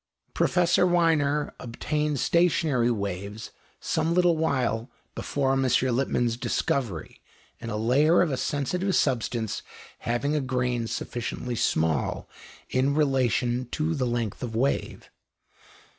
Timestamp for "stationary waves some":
2.19-4.15